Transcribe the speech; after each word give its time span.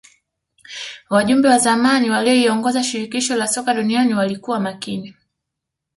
wajumbe 1.09 1.47
wa 1.49 1.57
zamani 1.57 2.09
waliyoongoza 2.09 2.83
shirikisho 2.83 3.35
la 3.35 3.47
soka 3.47 3.73
duniani 3.73 4.13
walikuwa 4.13 4.59
makini 4.59 5.15